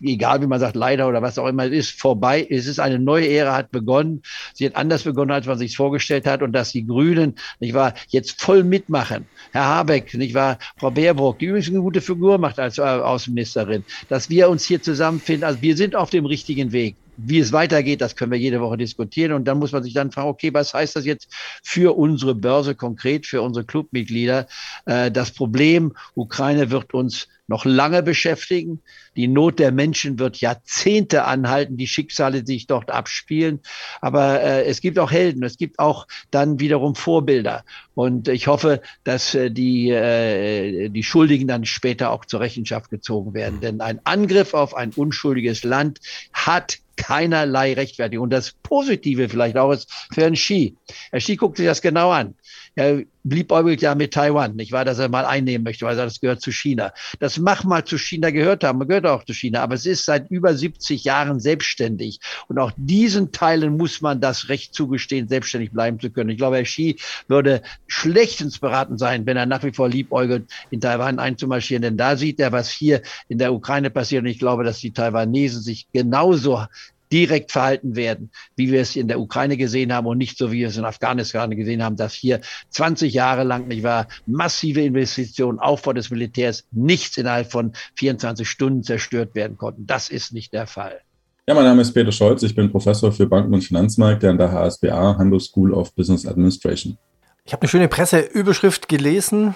egal 0.01 0.43
wie 0.43 0.47
man 0.47 0.61
sagt, 0.61 0.77
leider 0.77 1.09
oder 1.09 1.23
was 1.23 1.39
auch 1.39 1.47
immer, 1.47 1.65
es 1.67 1.73
ist 1.73 2.01
vorbei. 2.01 2.47
Es 2.49 2.67
ist 2.67 2.79
eine 2.79 2.99
neue 2.99 3.29
Ära, 3.29 3.55
hat 3.55 3.71
begonnen. 3.71 4.23
Sie 4.53 4.67
hat 4.67 4.77
anders 4.77 5.05
begonnen, 5.05 5.31
als 5.31 5.47
man 5.47 5.59
sich 5.59 5.77
vorgestellt 5.77 6.27
hat. 6.27 6.43
Und 6.43 6.53
dass 6.53 6.73
die 6.73 6.87
Grünen, 6.87 7.37
nicht 7.61 7.75
wahr, 7.75 7.95
jetzt 8.09 8.41
voll 8.41 8.65
mitmachen. 8.65 9.27
Herr 9.53 9.67
Habeck, 9.67 10.15
nicht 10.15 10.35
wahr, 10.35 10.59
Frau 10.77 10.91
Baerbock, 10.91 11.39
die 11.39 11.47
übrigens 11.47 11.69
eine 11.69 11.81
gute 11.81 12.01
Figur 12.01 12.39
macht 12.39 12.59
als 12.59 12.79
äh, 12.79 12.83
Außenministerin, 12.83 13.85
dass 14.09 14.31
wir 14.31 14.49
uns 14.49 14.65
hier 14.65 14.83
zusammenfinden. 14.83 15.45
Also 15.45 15.63
wir 15.63 15.77
sind 15.77 15.97
auf 15.97 16.11
dem 16.11 16.27
richtigen 16.27 16.73
Weg. 16.73 16.97
Wie 17.17 17.39
es 17.39 17.53
weitergeht, 17.53 18.01
das 18.01 18.17
können 18.17 18.33
wir 18.33 18.39
jede 18.39 18.61
Woche 18.61 18.77
diskutieren. 18.77 19.33
Und 19.33 19.45
dann 19.47 19.59
muss 19.59 19.73
man 19.73 19.83
sich 19.83 19.95
dann 19.95 20.11
fragen, 20.11 20.29
okay, 20.29 20.53
was 20.53 20.75
heißt 20.75 20.97
das 20.97 21.05
jetzt 21.05 21.29
für 21.63 21.97
unsere 21.97 22.35
Börse 22.35 22.75
konkret, 22.75 23.27
für 23.27 23.43
unsere 23.43 23.65
Clubmitglieder? 23.65 24.47
Äh, 24.87 25.11
das 25.11 25.31
Problem 25.31 25.95
Ukraine 26.15 26.71
wird 26.71 26.95
uns 26.95 27.29
noch 27.47 27.65
lange 27.65 28.03
beschäftigen. 28.03 28.81
Die 29.17 29.29
Not 29.29 29.59
der 29.59 29.71
Menschen 29.71 30.19
wird 30.19 30.39
Jahrzehnte 30.39 31.25
anhalten, 31.25 31.77
die 31.77 31.87
Schicksale 31.87 32.43
die 32.43 32.55
sich 32.55 32.67
dort 32.67 32.91
abspielen. 32.91 33.61
Aber 34.01 34.41
äh, 34.41 34.65
es 34.65 34.81
gibt 34.81 34.99
auch 34.99 35.11
Helden, 35.11 35.43
es 35.43 35.59
gibt 35.59 35.79
auch 35.79 36.07
dann 36.31 36.59
wiederum 36.59 36.95
Vorbilder. 36.95 37.65
Und 37.95 38.29
ich 38.29 38.47
hoffe, 38.47 38.81
dass 39.05 39.35
äh, 39.35 39.51
die, 39.51 39.91
äh, 39.91 40.89
die 40.89 41.03
Schuldigen 41.03 41.47
dann 41.47 41.65
später 41.65 42.11
auch 42.11 42.25
zur 42.25 42.41
Rechenschaft 42.41 42.91
gezogen 42.91 43.35
werden. 43.35 43.61
Denn 43.61 43.81
ein 43.81 44.01
Angriff 44.05 44.55
auf 44.55 44.75
ein 44.75 44.91
unschuldiges 44.91 45.65
Land 45.65 46.01
hat 46.33 46.79
keinerlei 46.97 47.75
Rechtfertigung. 47.75 48.25
Und 48.25 48.31
das 48.31 48.53
Positive 48.53 49.29
vielleicht 49.29 49.57
auch 49.57 49.73
ist 49.73 49.91
für 50.13 50.23
Herrn 50.23 50.35
Xi. 50.35 50.77
Herr 51.11 51.21
Xi 51.21 51.37
guckt 51.37 51.57
sich 51.57 51.67
das 51.67 51.83
genau 51.83 52.11
an. 52.11 52.35
Er 52.77 53.05
bliebäugelt 53.25 53.81
ja 53.81 53.95
mit 53.95 54.13
Taiwan, 54.13 54.57
nicht 54.57 54.73
wahr, 54.73 54.85
dass 54.85 54.99
er 54.99 55.09
mal 55.09 55.25
einnehmen 55.25 55.65
möchte, 55.65 55.87
weil 55.87 55.95
er 55.95 55.97
sagt, 55.97 56.11
das 56.11 56.21
gehört 56.21 56.43
zu 56.43 56.53
China. 56.53 56.93
Das 57.21 57.39
mag 57.39 57.65
mal 57.65 57.85
zu 57.85 57.99
China 57.99 58.31
gehört 58.31 58.65
haben, 58.65 58.87
gehört 58.87 59.07
auch 59.07 59.25
zu 59.25 59.33
China, 59.33 59.63
aber 59.63 59.75
es 59.75 59.87
ist 59.87 60.05
seit 60.05 60.31
über 60.31 60.55
70 60.55 61.05
Jahren 61.05 61.41
selbstständig. 61.41 62.21
Und 62.49 62.59
auch 62.59 62.73
diesen 62.77 63.33
Teilen 63.33 63.77
muss 63.77 64.01
man 64.01 64.21
das 64.21 64.49
Recht 64.49 64.75
zugestehen, 64.75 65.29
selbstständig 65.29 65.73
bleiben 65.73 65.99
zu 65.99 66.11
können. 66.11 66.31
Ich 66.31 66.37
glaube, 66.37 66.57
Herr 66.57 66.65
Xi 66.65 66.97
würde 67.29 67.63
schlechtens 67.87 68.59
beraten 68.59 68.99
sein, 68.99 69.25
wenn 69.25 69.37
er 69.37 69.47
nach 69.47 69.63
wie 69.63 69.73
vor 69.73 69.89
liebäugelt, 69.89 70.51
in 70.71 70.81
Taiwan 70.81 71.19
einzumarschieren, 71.19 71.83
denn 71.83 71.97
da 71.97 72.17
sieht 72.17 72.41
er, 72.41 72.53
was 72.53 72.71
hier 72.71 73.01
in 73.29 73.39
der 73.39 73.55
Ukraine 73.55 73.91
passiert. 73.91 74.23
Und 74.23 74.29
ich 74.29 74.39
glaube, 74.39 74.65
dass 74.65 74.81
die 74.81 74.93
Taiwanesen 74.93 75.63
sich 75.63 75.87
genauso 75.93 76.67
direkt 77.15 77.53
verhalten 77.53 77.95
werden, 77.95 78.33
wie 78.57 78.73
wir 78.73 78.81
es 78.81 78.97
in 78.97 79.07
der 79.07 79.21
Ukraine 79.21 79.57
gesehen 79.57 79.93
haben 79.93 80.09
und 80.09 80.19
nicht 80.19 80.37
so, 80.37 80.51
wie 80.51 80.59
wir 80.59 80.69
es 80.69 80.77
in 80.77 80.85
Afghanistan 80.85 81.49
gesehen 81.53 81.81
haben, 81.81 81.95
dass 81.95 82.13
hier 82.13 82.41
20 82.71 83.15
Jahre 83.15 83.45
lang, 83.45 83.69
nicht 83.69 83.85
wahr, 83.85 84.09
massive 84.27 84.81
Investitionen, 84.81 85.61
Aufbau 85.61 85.93
des 85.93 86.11
Militärs, 86.11 86.65
nichts 86.73 87.17
innerhalb 87.17 87.53
von 87.53 87.73
24 87.95 88.51
Stunden 88.51 88.83
zerstört 88.83 89.37
werden 89.37 89.57
konnten. 89.57 89.87
Das 89.87 90.09
ist 90.09 90.33
nicht 90.33 90.53
der 90.53 90.67
Fall. 90.67 91.03
Ja, 91.47 91.55
mein 91.55 91.63
Name 91.63 91.83
ist 91.83 91.93
Peter 91.93 92.11
Scholz. 92.11 92.43
Ich 92.43 92.57
bin 92.57 92.73
Professor 92.73 93.13
für 93.13 93.27
Banken- 93.27 93.55
und 93.55 93.63
Finanzmärkte 93.63 94.29
an 94.29 94.37
der 94.37 94.51
HSBA, 94.51 95.17
Hamburg 95.17 95.43
School 95.43 95.73
of 95.73 95.95
Business 95.95 96.27
Administration. 96.27 96.99
Ich 97.45 97.53
habe 97.53 97.63
eine 97.63 97.69
schöne 97.69 97.87
Presseüberschrift 97.87 98.89
gelesen. 98.89 99.55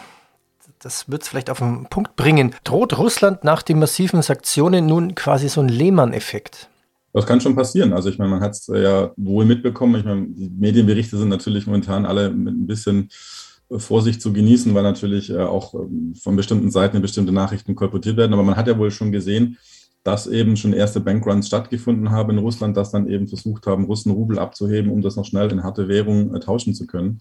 Das 0.78 1.10
wird 1.10 1.22
es 1.22 1.28
vielleicht 1.28 1.50
auf 1.50 1.58
den 1.58 1.86
Punkt 1.86 2.14
bringen. 2.14 2.54
Droht 2.62 2.96
Russland 2.96 3.42
nach 3.42 3.62
den 3.62 3.80
massiven 3.80 4.22
Sanktionen 4.22 4.86
nun 4.86 5.16
quasi 5.16 5.48
so 5.48 5.60
ein 5.60 5.68
Lehmann-Effekt? 5.68 6.68
Das 7.12 7.26
kann 7.26 7.40
schon 7.40 7.56
passieren. 7.56 7.92
Also 7.92 8.10
ich 8.10 8.18
meine, 8.18 8.30
man 8.30 8.40
hat 8.40 8.52
es 8.52 8.66
ja 8.66 9.12
wohl 9.16 9.44
mitbekommen. 9.44 9.96
Ich 9.96 10.04
meine, 10.04 10.26
die 10.28 10.50
Medienberichte 10.50 11.16
sind 11.16 11.28
natürlich 11.28 11.66
momentan 11.66 12.06
alle 12.06 12.30
mit 12.30 12.54
ein 12.54 12.66
bisschen 12.66 13.08
Vorsicht 13.70 14.22
zu 14.22 14.32
genießen, 14.32 14.74
weil 14.74 14.82
natürlich 14.82 15.30
äh, 15.30 15.38
auch 15.38 15.74
ähm, 15.74 16.14
von 16.14 16.36
bestimmten 16.36 16.70
Seiten 16.70 17.02
bestimmte 17.02 17.32
Nachrichten 17.32 17.74
kolportiert 17.74 18.16
werden. 18.16 18.32
Aber 18.32 18.42
man 18.42 18.56
hat 18.56 18.66
ja 18.66 18.78
wohl 18.78 18.90
schon 18.90 19.12
gesehen, 19.12 19.58
dass 20.04 20.26
eben 20.26 20.56
schon 20.56 20.72
erste 20.72 21.00
Bankruns 21.00 21.48
stattgefunden 21.48 22.10
haben 22.10 22.30
in 22.30 22.38
Russland, 22.38 22.76
dass 22.76 22.92
dann 22.92 23.08
eben 23.08 23.28
versucht 23.28 23.66
haben, 23.66 23.84
Russen 23.84 24.12
Rubel 24.12 24.38
abzuheben, 24.38 24.90
um 24.90 25.02
das 25.02 25.16
noch 25.16 25.24
schnell 25.26 25.50
in 25.52 25.64
harte 25.64 25.88
Währung 25.88 26.34
äh, 26.34 26.40
tauschen 26.40 26.74
zu 26.74 26.86
können. 26.86 27.20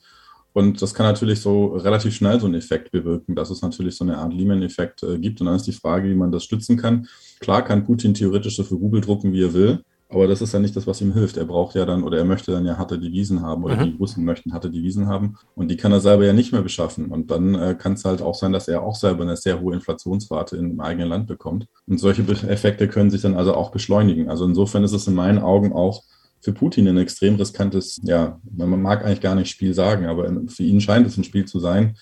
Und 0.54 0.82
das 0.82 0.94
kann 0.94 1.06
natürlich 1.06 1.42
so 1.42 1.68
relativ 1.68 2.16
schnell 2.16 2.40
so 2.40 2.46
einen 2.46 2.56
Effekt 2.56 2.92
bewirken, 2.92 3.36
dass 3.36 3.50
es 3.50 3.62
natürlich 3.62 3.96
so 3.96 4.06
eine 4.06 4.18
Art 4.18 4.34
Lehman-Effekt 4.34 5.04
äh, 5.04 5.20
gibt. 5.20 5.42
Und 5.42 5.48
dann 5.48 5.56
ist 5.56 5.68
die 5.68 5.74
Frage, 5.74 6.10
wie 6.10 6.16
man 6.16 6.32
das 6.32 6.46
stützen 6.46 6.78
kann. 6.78 7.08
Klar 7.40 7.64
kann 7.64 7.86
Putin 7.86 8.14
theoretisch 8.14 8.56
so 8.56 8.64
viel 8.64 8.78
Rubel 8.78 9.02
drucken, 9.02 9.34
wie 9.34 9.44
er 9.44 9.54
will. 9.54 9.84
Aber 10.10 10.26
das 10.28 10.42
ist 10.42 10.54
ja 10.54 10.60
nicht 10.60 10.76
das, 10.76 10.88
was 10.88 11.02
ihm 11.02 11.14
hilft. 11.14 11.36
Er 11.36 11.46
braucht 11.46 11.76
ja 11.76 11.86
dann 11.86 12.04
oder 12.04 12.18
er 12.18 12.24
möchte 12.24 12.52
dann 12.52 12.66
ja 12.66 12.78
harte 12.78 12.98
Devisen 12.98 13.42
haben 13.42 13.64
oder 13.64 13.76
mhm. 13.76 13.84
die 13.84 13.98
Russen 13.98 14.24
möchten 14.24 14.54
harte 14.54 14.72
Devisen 14.72 15.08
haben 15.08 15.38
und 15.54 15.70
die 15.70 15.76
kann 15.76 15.92
er 15.92 16.00
selber 16.00 16.26
ja 16.26 16.32
nicht 16.32 16.54
mehr 16.54 16.62
beschaffen. 16.62 17.08
Und 17.08 17.30
dann 17.30 17.56
äh, 17.56 17.76
kann 17.78 17.94
es 17.94 18.06
halt 18.06 18.22
auch 18.22 18.36
sein, 18.36 18.54
dass 18.54 18.70
er 18.70 18.84
auch 18.84 18.96
selber 18.96 19.24
eine 19.24 19.36
sehr 19.36 19.60
hohe 19.60 19.74
Inflationsrate 19.74 20.56
im 20.56 20.80
eigenen 20.80 21.10
Land 21.10 21.28
bekommt. 21.28 21.68
Und 21.88 21.98
solche 21.98 22.22
Effekte 22.48 22.88
können 22.88 23.12
sich 23.12 23.22
dann 23.22 23.36
also 23.36 23.54
auch 23.54 23.72
beschleunigen. 23.72 24.30
Also 24.30 24.46
insofern 24.46 24.86
ist 24.86 24.94
es 24.94 25.08
in 25.08 25.14
meinen 25.14 25.40
Augen 25.40 25.74
auch 25.74 26.04
für 26.40 26.54
Putin 26.54 26.88
ein 26.88 26.98
extrem 26.98 27.36
riskantes, 27.36 28.00
ja, 28.04 28.40
man 28.56 28.82
mag 28.82 29.04
eigentlich 29.04 29.22
gar 29.22 29.36
nicht 29.36 29.50
Spiel 29.50 29.74
sagen, 29.74 30.06
aber 30.06 30.32
für 30.48 30.64
ihn 30.64 30.80
scheint 30.80 31.08
es 31.08 31.18
ein 31.18 31.24
Spiel 31.24 31.46
zu 31.46 31.60
sein. 31.60 31.98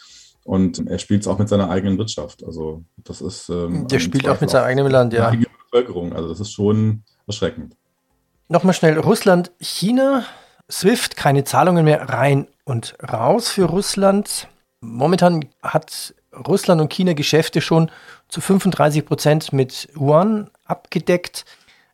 Und 0.45 0.87
er 0.87 0.99
spielt 0.99 1.21
es 1.21 1.27
auch 1.27 1.39
mit 1.39 1.49
seiner 1.49 1.71
eigenen 1.71 1.97
Wirtschaft. 1.97 2.45
Also 2.45 2.83
das 2.97 3.19
ist. 3.19 3.49
Ähm, 3.49 3.87
Der 3.87 3.99
spielt 3.99 4.29
auch 4.29 4.39
mit 4.39 4.51
seinem 4.51 4.65
eigenen 4.65 4.91
Land, 4.91 5.11
ja. 5.11 5.33
Bevölkerung. 5.71 6.13
Also 6.13 6.29
das 6.29 6.39
ist 6.39 6.53
schon 6.53 7.03
erschreckend. 7.25 7.75
Nochmal 8.47 8.75
schnell 8.75 8.99
Russland, 8.99 9.51
China, 9.59 10.23
SWIFT, 10.69 11.17
keine 11.17 11.45
Zahlungen 11.45 11.83
mehr 11.83 12.09
rein 12.09 12.47
und 12.63 12.95
raus 13.11 13.49
für 13.49 13.65
Russland. 13.65 14.47
Momentan 14.81 15.45
hat 15.63 16.13
Russland 16.47 16.79
und 16.79 16.93
China 16.93 17.13
Geschäfte 17.13 17.59
schon 17.59 17.89
zu 18.27 18.39
35 18.39 19.03
Prozent 19.03 19.51
mit 19.51 19.89
Yuan 19.95 20.51
abgedeckt. 20.65 21.45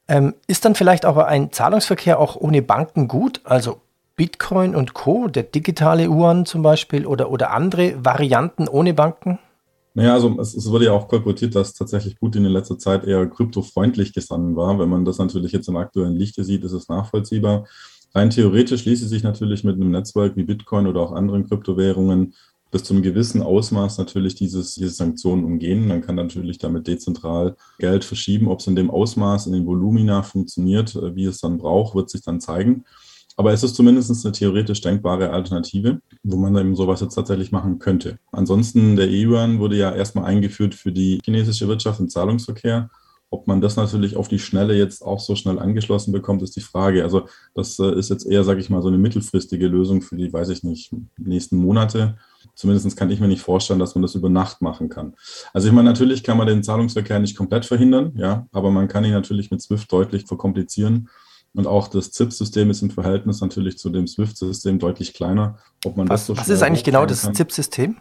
Ähm, 0.10 0.34
ist 0.48 0.66
dann 0.66 0.76
vielleicht 0.76 1.06
aber 1.06 1.28
ein 1.28 1.54
Zahlungsverkehr 1.54 2.20
auch 2.20 2.36
ohne 2.36 2.62
Banken 2.62 3.08
gut? 3.08 3.40
Also 3.46 3.80
Bitcoin 4.16 4.76
und 4.76 4.94
Co., 4.94 5.28
der 5.28 5.44
digitale 5.44 6.06
Yuan 6.06 6.46
zum 6.46 6.62
Beispiel 6.62 7.06
oder, 7.06 7.32
oder 7.32 7.52
andere 7.52 8.04
Varianten 8.04 8.68
ohne 8.68 8.94
Banken? 8.94 9.40
Naja, 9.94 10.14
also 10.14 10.40
es, 10.40 10.54
es, 10.54 10.70
wurde 10.70 10.86
ja 10.86 10.94
auch 10.94 11.08
kolportiert, 11.08 11.54
dass 11.56 11.74
tatsächlich 11.74 12.18
Putin 12.18 12.46
in 12.46 12.52
letzter 12.52 12.78
Zeit 12.78 13.04
eher 13.04 13.26
kryptofreundlich 13.28 14.14
gestanden 14.14 14.56
war. 14.56 14.80
Wenn 14.80 14.90
man 14.90 15.04
das 15.04 15.18
natürlich 15.18 15.52
jetzt 15.52 15.68
im 15.68 15.76
aktuellen 15.76 16.16
Lichte 16.16 16.44
sieht, 16.44 16.64
ist 16.64 16.72
es 16.72 16.88
nachvollziehbar. 16.88 17.68
Rein 18.14 18.30
theoretisch 18.30 18.86
ließe 18.86 19.08
sich 19.08 19.24
natürlich 19.24 19.64
mit 19.64 19.76
einem 19.76 19.92
Netzwerk 19.92 20.36
wie 20.36 20.44
Bitcoin 20.44 20.88
oder 20.88 21.02
auch 21.02 21.12
anderen 21.12 21.48
Kryptowährungen 21.48 22.34
bis 22.72 22.86
zu 22.86 22.94
einem 22.94 23.04
gewissen 23.04 23.42
Ausmaß 23.42 23.98
natürlich 23.98 24.36
dieses, 24.36 24.76
diese 24.76 24.92
Sanktionen 24.92 25.44
umgehen. 25.44 25.88
Man 25.88 26.02
kann 26.02 26.16
natürlich 26.16 26.58
damit 26.58 26.88
dezentral 26.88 27.58
Geld 27.80 28.06
verschieben. 28.06 28.48
Ob 28.48 28.62
es 28.62 28.68
in 28.68 28.78
dem 28.78 28.90
Ausmaß, 28.90 29.48
in 29.48 29.54
den 29.54 29.66
Volumina 29.66 30.24
funktioniert, 30.24 30.96
äh, 30.96 31.16
wie 31.16 31.26
es 31.26 31.42
dann 31.42 31.58
braucht, 31.58 31.96
wird 31.96 32.10
sich 32.10 32.22
dann 32.22 32.40
zeigen. 32.40 32.86
Aber 33.42 33.54
es 33.54 33.64
ist 33.64 33.74
zumindest 33.74 34.24
eine 34.24 34.34
theoretisch 34.34 34.82
denkbare 34.82 35.32
Alternative, 35.32 36.00
wo 36.22 36.38
man 36.38 36.56
eben 36.58 36.76
sowas 36.76 37.02
jetzt 37.02 37.16
tatsächlich 37.16 37.52
machen 37.52 37.80
könnte. 37.80 38.20
Ansonsten, 38.32 38.96
der 38.96 39.10
E-Yuan 39.10 39.58
wurde 39.58 39.78
ja 39.78 39.92
erstmal 39.92 40.26
eingeführt 40.26 40.76
für 40.76 40.92
die 40.92 41.20
chinesische 41.26 41.68
Wirtschaft 41.68 42.00
im 42.00 42.08
Zahlungsverkehr. 42.08 42.92
Ob 43.32 43.48
man 43.48 43.60
das 43.60 43.78
natürlich 43.78 44.16
auf 44.16 44.28
die 44.28 44.38
Schnelle 44.38 44.78
jetzt 44.78 45.02
auch 45.02 45.20
so 45.20 45.36
schnell 45.36 45.58
angeschlossen 45.58 46.12
bekommt, 46.12 46.44
ist 46.44 46.56
die 46.56 46.62
Frage. 46.62 47.02
Also 47.02 47.26
das 47.56 47.80
äh, 47.80 47.98
ist 47.98 48.12
jetzt 48.12 48.28
eher, 48.28 48.44
sage 48.44 48.60
ich 48.60 48.70
mal, 48.70 48.84
so 48.84 48.90
eine 48.90 49.00
mittelfristige 49.00 49.66
Lösung 49.66 50.04
für 50.04 50.18
die, 50.18 50.32
weiß 50.32 50.50
ich 50.50 50.62
nicht, 50.62 50.94
nächsten 51.18 51.58
Monate. 51.58 52.20
Zumindest 52.54 52.96
kann 52.96 53.10
ich 53.10 53.20
mir 53.20 53.28
nicht 53.28 53.42
vorstellen, 53.42 53.80
dass 53.80 53.96
man 53.96 54.04
das 54.04 54.14
über 54.14 54.30
Nacht 54.30 54.62
machen 54.62 54.88
kann. 54.88 55.16
Also 55.52 55.68
ich 55.68 55.74
meine, 55.74 55.90
natürlich 55.90 56.22
kann 56.22 56.38
man 56.38 56.46
den 56.46 56.62
Zahlungsverkehr 56.62 57.18
nicht 57.18 57.36
komplett 57.36 57.66
verhindern, 57.66 58.12
ja, 58.18 58.46
aber 58.52 58.70
man 58.70 58.88
kann 58.88 59.04
ihn 59.04 59.14
natürlich 59.14 59.50
mit 59.50 59.64
SWIFT 59.64 59.92
deutlich 59.92 60.26
verkomplizieren. 60.28 61.10
Und 61.54 61.68
auch 61.68 61.88
das 61.90 62.12
ZIP-System 62.12 62.70
ist 62.70 62.82
im 62.82 62.92
Verhältnis 62.92 63.42
natürlich 63.42 63.78
zu 63.78 63.90
dem 63.90 64.08
SWIFT-System 64.08 64.80
deutlich 64.80 65.14
kleiner. 65.14 65.60
Ob 65.86 65.98
man 65.98 66.08
was, 66.08 66.22
das 66.22 66.28
so 66.28 66.38
was 66.38 66.50
ist 66.50 66.64
eigentlich 66.64 66.84
genau 66.84 67.06
das 67.06 67.30
ZIP-System? 67.34 67.98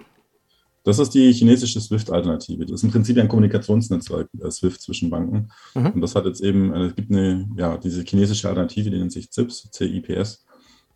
Das 0.85 0.99
ist 0.99 1.11
die 1.11 1.33
chinesische 1.33 1.81
SWIFT-Alternative. 1.81 2.65
Das 2.65 2.77
ist 2.77 2.85
im 2.85 2.91
Prinzip 2.91 3.19
ein 3.19 3.29
Kommunikationsnetzwerk, 3.29 4.29
äh, 4.41 4.51
SWIFT 4.51 4.81
zwischen 4.81 5.11
Banken. 5.11 5.51
Mhm. 5.75 5.91
Und 5.91 6.01
das 6.01 6.15
hat 6.15 6.25
jetzt 6.25 6.41
eben, 6.41 6.73
äh, 6.73 6.87
es 6.87 6.95
gibt 6.95 7.11
eine, 7.11 7.49
ja, 7.57 7.77
diese 7.77 8.03
chinesische 8.03 8.49
Alternative, 8.49 8.91
die 8.91 8.99
nennt 8.99 9.13
sich 9.13 9.31
ZIPS, 9.31 9.69
CIPS. 9.73 10.47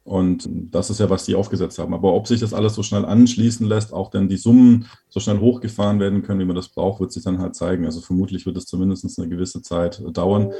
Und 0.04 0.46
das 0.52 0.90
ist 0.90 1.00
ja, 1.00 1.08
was 1.08 1.24
die 1.24 1.34
aufgesetzt 1.34 1.78
haben. 1.78 1.94
Aber 1.94 2.12
ob 2.12 2.26
sich 2.28 2.38
das 2.38 2.52
alles 2.52 2.74
so 2.74 2.82
schnell 2.82 3.06
anschließen 3.06 3.66
lässt, 3.66 3.94
auch 3.94 4.10
denn 4.10 4.28
die 4.28 4.36
Summen 4.36 4.86
so 5.08 5.18
schnell 5.18 5.40
hochgefahren 5.40 5.98
werden 5.98 6.22
können, 6.22 6.40
wie 6.40 6.44
man 6.44 6.56
das 6.56 6.68
braucht, 6.68 7.00
wird 7.00 7.10
sich 7.10 7.24
dann 7.24 7.38
halt 7.38 7.54
zeigen. 7.54 7.86
Also 7.86 8.02
vermutlich 8.02 8.44
wird 8.44 8.58
es 8.58 8.66
zumindest 8.66 9.18
eine 9.18 9.30
gewisse 9.30 9.62
Zeit 9.62 10.02
dauern. 10.12 10.52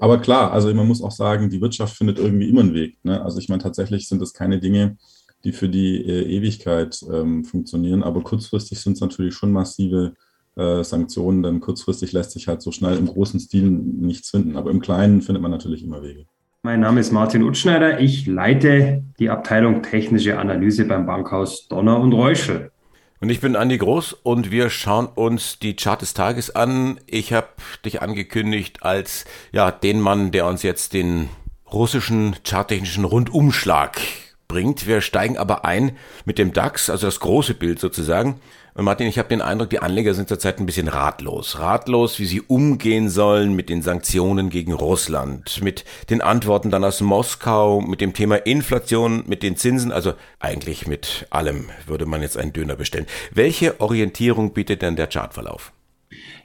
Aber 0.00 0.18
klar, 0.18 0.52
also 0.52 0.72
man 0.74 0.86
muss 0.86 1.02
auch 1.02 1.12
sagen, 1.12 1.48
die 1.48 1.62
Wirtschaft 1.62 1.96
findet 1.96 2.18
irgendwie 2.18 2.50
immer 2.50 2.60
einen 2.60 2.74
Weg. 2.74 2.98
Ne? 3.02 3.22
Also 3.22 3.38
ich 3.38 3.48
meine, 3.48 3.62
tatsächlich 3.62 4.06
sind 4.06 4.20
das 4.20 4.34
keine 4.34 4.60
Dinge, 4.60 4.98
die 5.44 5.52
für 5.52 5.70
die 5.70 6.04
äh, 6.04 6.36
Ewigkeit 6.36 7.02
ähm, 7.10 7.44
funktionieren. 7.44 8.02
Aber 8.02 8.20
kurzfristig 8.20 8.80
sind 8.80 8.94
es 8.94 9.00
natürlich 9.00 9.34
schon 9.34 9.50
massive 9.50 10.12
äh, 10.56 10.84
Sanktionen, 10.84 11.42
denn 11.42 11.60
kurzfristig 11.60 12.12
lässt 12.12 12.32
sich 12.32 12.48
halt 12.48 12.60
so 12.60 12.70
schnell 12.70 12.98
im 12.98 13.06
großen 13.06 13.40
Stil 13.40 13.70
nichts 13.70 14.28
finden. 14.28 14.58
Aber 14.58 14.70
im 14.70 14.80
Kleinen 14.80 15.22
findet 15.22 15.40
man 15.40 15.50
natürlich 15.50 15.82
immer 15.82 16.02
Wege. 16.02 16.26
Mein 16.62 16.80
Name 16.80 17.00
ist 17.00 17.10
Martin 17.10 17.42
Utschneider. 17.42 18.00
Ich 18.00 18.26
leite 18.26 19.02
die 19.18 19.30
Abteilung 19.30 19.82
Technische 19.82 20.38
Analyse 20.38 20.84
beim 20.84 21.06
Bankhaus 21.06 21.68
Donner 21.68 21.98
und 21.98 22.12
Reuschel. 22.12 22.70
Und 23.18 23.30
ich 23.30 23.40
bin 23.40 23.56
Andi 23.56 23.78
Groß 23.78 24.12
und 24.12 24.50
wir 24.50 24.68
schauen 24.68 25.06
uns 25.06 25.58
die 25.58 25.74
Chart 25.74 26.02
des 26.02 26.12
Tages 26.12 26.54
an. 26.54 27.00
Ich 27.06 27.32
habe 27.32 27.48
dich 27.86 28.02
angekündigt 28.02 28.82
als 28.82 29.24
ja 29.52 29.70
den 29.70 30.00
Mann, 30.00 30.32
der 30.32 30.44
uns 30.44 30.62
jetzt 30.62 30.92
den 30.92 31.30
russischen 31.72 32.36
charttechnischen 32.46 33.06
Rundumschlag 33.06 33.98
bringt. 34.46 34.86
Wir 34.86 35.00
steigen 35.00 35.38
aber 35.38 35.64
ein 35.64 35.92
mit 36.26 36.36
dem 36.36 36.52
DAX, 36.52 36.90
also 36.90 37.06
das 37.06 37.20
große 37.20 37.54
Bild 37.54 37.78
sozusagen. 37.78 38.38
Und 38.80 38.86
Martin, 38.86 39.08
ich 39.08 39.18
habe 39.18 39.28
den 39.28 39.42
Eindruck, 39.42 39.68
die 39.68 39.80
Anleger 39.80 40.14
sind 40.14 40.30
zurzeit 40.30 40.58
ein 40.58 40.64
bisschen 40.64 40.88
ratlos. 40.88 41.58
Ratlos, 41.58 42.18
wie 42.18 42.24
sie 42.24 42.40
umgehen 42.40 43.10
sollen 43.10 43.54
mit 43.54 43.68
den 43.68 43.82
Sanktionen 43.82 44.48
gegen 44.48 44.72
Russland, 44.72 45.62
mit 45.62 45.84
den 46.08 46.22
Antworten 46.22 46.70
dann 46.70 46.82
aus 46.82 47.02
Moskau, 47.02 47.82
mit 47.82 48.00
dem 48.00 48.14
Thema 48.14 48.36
Inflation, 48.36 49.24
mit 49.26 49.42
den 49.42 49.56
Zinsen, 49.56 49.92
also 49.92 50.14
eigentlich 50.38 50.86
mit 50.86 51.26
allem 51.28 51.66
würde 51.86 52.06
man 52.06 52.22
jetzt 52.22 52.38
einen 52.38 52.54
Döner 52.54 52.74
bestellen. 52.74 53.04
Welche 53.34 53.82
Orientierung 53.82 54.54
bietet 54.54 54.80
denn 54.80 54.96
der 54.96 55.08
Chartverlauf? 55.08 55.72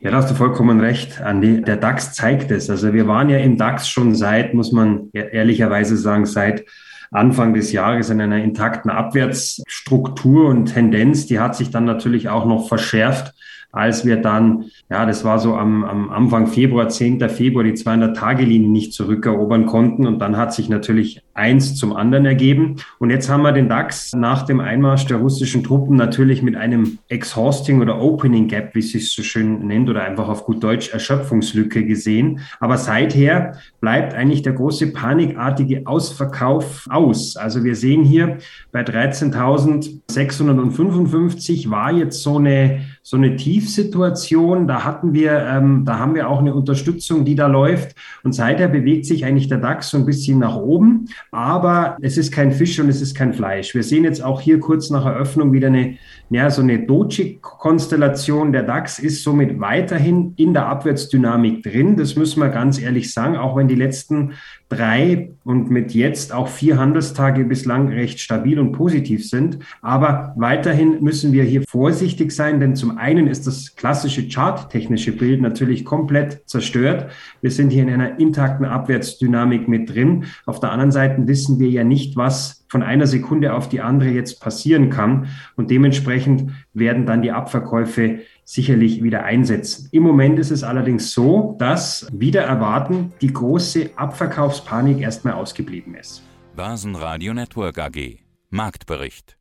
Ja, 0.01 0.11
da 0.11 0.17
hast 0.17 0.29
du 0.29 0.35
vollkommen 0.35 0.81
recht, 0.81 1.21
Andi. 1.21 1.61
Der 1.61 1.77
DAX 1.77 2.15
zeigt 2.15 2.51
es. 2.51 2.69
Also 2.69 2.91
wir 2.91 3.07
waren 3.07 3.29
ja 3.29 3.37
im 3.37 3.57
DAX 3.57 3.87
schon 3.87 4.13
seit, 4.13 4.53
muss 4.53 4.73
man 4.73 5.09
ehrlicherweise 5.13 5.95
sagen, 5.95 6.25
seit 6.25 6.65
Anfang 7.11 7.53
des 7.53 7.71
Jahres 7.71 8.09
in 8.09 8.21
einer 8.21 8.43
intakten 8.43 8.91
Abwärtsstruktur 8.91 10.49
und 10.49 10.67
Tendenz. 10.67 11.25
Die 11.25 11.39
hat 11.39 11.55
sich 11.55 11.71
dann 11.71 11.85
natürlich 11.85 12.29
auch 12.29 12.45
noch 12.45 12.67
verschärft 12.67 13.33
als 13.75 14.05
wir 14.05 14.17
dann, 14.17 14.65
ja, 14.89 15.05
das 15.05 15.23
war 15.25 15.37
so 15.37 15.55
am, 15.55 15.83
am 15.83 16.09
Anfang 16.09 16.47
Februar, 16.47 16.87
10. 16.87 17.19
Februar, 17.29 17.65
die 17.65 17.73
200-Tage-Linie 17.73 18.69
nicht 18.69 18.93
zurückerobern 18.93 19.65
konnten. 19.65 20.07
Und 20.07 20.19
dann 20.19 20.37
hat 20.37 20.53
sich 20.53 20.69
natürlich 20.69 21.21
eins 21.33 21.75
zum 21.75 21.93
anderen 21.93 22.25
ergeben. 22.25 22.77
Und 22.99 23.09
jetzt 23.09 23.29
haben 23.29 23.41
wir 23.43 23.51
den 23.51 23.67
DAX 23.67 24.13
nach 24.13 24.43
dem 24.43 24.61
Einmarsch 24.61 25.07
der 25.07 25.17
russischen 25.17 25.61
Truppen 25.63 25.97
natürlich 25.97 26.41
mit 26.41 26.55
einem 26.55 26.99
Exhausting 27.09 27.81
oder 27.81 28.01
Opening 28.01 28.47
Gap, 28.47 28.73
wie 28.75 28.79
es 28.79 28.93
sich 28.93 29.11
so 29.11 29.23
schön 29.23 29.67
nennt, 29.67 29.89
oder 29.89 30.03
einfach 30.03 30.29
auf 30.29 30.45
gut 30.45 30.63
Deutsch 30.63 30.93
Erschöpfungslücke 30.93 31.83
gesehen. 31.85 32.39
Aber 32.61 32.77
seither 32.77 33.57
bleibt 33.81 34.13
eigentlich 34.13 34.41
der 34.41 34.53
große 34.53 34.93
panikartige 34.93 35.85
Ausverkauf 35.85 36.87
aus. 36.89 37.35
Also 37.35 37.65
wir 37.65 37.75
sehen 37.75 38.05
hier 38.05 38.37
bei 38.71 38.83
13.655 38.83 41.69
war 41.69 41.91
jetzt 41.91 42.23
so 42.23 42.37
eine 42.37 42.94
so 43.07 43.17
eine 43.17 43.35
Tiefsituation. 43.35 44.67
Da 44.67 44.83
hatten 44.83 45.13
wir, 45.13 45.31
ähm, 45.31 45.85
da 45.85 45.99
haben 45.99 46.15
wir 46.15 46.27
auch 46.27 46.39
eine 46.39 46.55
Unterstützung, 46.55 47.23
die 47.23 47.35
da 47.35 47.45
läuft. 47.45 47.95
Und 48.23 48.33
seither 48.33 48.67
bewegt 48.67 49.05
sich 49.05 49.25
eigentlich 49.25 49.47
der 49.47 49.59
DAX 49.59 49.91
so 49.91 49.97
ein 49.97 50.07
bisschen 50.07 50.39
nach 50.39 50.55
oben. 50.55 51.05
Aber 51.31 51.97
es 52.01 52.17
ist 52.17 52.31
kein 52.31 52.51
Fisch 52.51 52.79
und 52.79 52.89
es 52.89 53.03
ist 53.03 53.13
kein 53.13 53.35
Fleisch. 53.35 53.75
Wir 53.75 53.83
sehen 53.83 54.05
jetzt 54.05 54.23
auch 54.23 54.41
hier 54.41 54.59
kurz 54.59 54.89
nach 54.89 55.05
Eröffnung 55.05 55.53
wieder 55.53 55.67
eine, 55.67 55.97
ja, 56.31 56.49
so 56.49 56.63
eine 56.63 56.79
Doji-Konstellation. 56.79 58.51
Der 58.51 58.63
DAX 58.63 58.97
ist 58.97 59.21
somit 59.21 59.59
weiterhin 59.59 60.33
in 60.37 60.55
der 60.55 60.65
Abwärtsdynamik 60.65 61.61
drin. 61.61 61.97
Das 61.97 62.15
müssen 62.15 62.39
wir 62.39 62.49
ganz 62.49 62.81
ehrlich 62.81 63.13
sagen. 63.13 63.37
Auch 63.37 63.55
wenn 63.55 63.67
die 63.67 63.75
letzten 63.75 64.31
drei 64.69 65.31
und 65.43 65.69
mit 65.69 65.93
jetzt 65.93 66.33
auch 66.33 66.47
vier 66.47 66.79
Handelstage 66.79 67.45
bislang 67.45 67.89
recht 67.89 68.19
stabil 68.19 68.59
und 68.59 68.71
positiv 68.71 69.29
sind. 69.29 69.59
Aber 69.81 70.33
weiterhin 70.37 71.03
müssen 71.03 71.33
wir 71.33 71.43
hier 71.43 71.63
vorsichtig 71.67 72.31
sein, 72.31 72.59
denn 72.59 72.75
zum 72.75 72.97
einen 72.97 73.27
ist 73.27 73.45
das 73.45 73.75
klassische 73.75 74.27
charttechnische 74.27 75.11
Bild 75.11 75.41
natürlich 75.41 75.85
komplett 75.85 76.41
zerstört. 76.47 77.11
Wir 77.41 77.51
sind 77.51 77.69
hier 77.69 77.83
in 77.83 77.91
einer 77.91 78.19
intakten 78.19 78.65
Abwärtsdynamik 78.65 79.67
mit 79.67 79.93
drin. 79.93 80.25
Auf 80.47 80.59
der 80.59 80.71
anderen 80.71 80.91
Seite 80.91 81.27
wissen 81.27 81.59
wir 81.59 81.69
ja 81.69 81.83
nicht, 81.83 82.17
was 82.17 82.65
von 82.67 82.81
einer 82.81 83.07
Sekunde 83.07 83.53
auf 83.53 83.69
die 83.69 83.81
andere 83.81 84.09
jetzt 84.09 84.41
passieren 84.41 84.89
kann. 84.89 85.27
Und 85.55 85.69
dementsprechend 85.69 86.51
werden 86.73 87.05
dann 87.05 87.21
die 87.21 87.31
Abverkäufe 87.31 88.19
sicherlich 88.45 89.03
wieder 89.03 89.23
einsetzen. 89.23 89.89
Im 89.91 90.03
Moment 90.03 90.39
ist 90.39 90.51
es 90.51 90.63
allerdings 90.63 91.11
so, 91.11 91.57
dass 91.59 92.07
wieder 92.13 92.43
erwarten 92.43 93.11
die 93.19 93.33
große 93.33 93.89
Abverkaufspanik 93.97 95.01
erstmal 95.01 95.33
ausgeblieben 95.33 95.95
ist. 95.95 96.23
Börsenradio 96.55 97.33
Network 97.33 97.77
AG. 97.79 98.19
Marktbericht. 98.49 99.37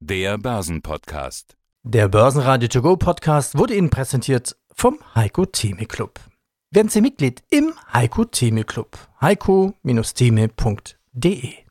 Der 0.00 0.38
Börsenpodcast. 0.38 1.56
Der 1.82 2.08
Börsenradio 2.08 2.68
To 2.68 2.80
Go 2.80 2.96
Podcast 2.96 3.58
wurde 3.58 3.74
Ihnen 3.74 3.90
präsentiert 3.90 4.56
vom 4.72 4.98
Heiko 5.14 5.44
Theme 5.44 5.84
Club. 5.86 6.20
Werden 6.70 6.88
Sie 6.88 7.00
Mitglied 7.00 7.42
im 7.50 7.72
Heiko 7.92 8.24
Theme 8.24 8.64
Club. 8.64 8.96
heiko-theme.de 9.20 11.67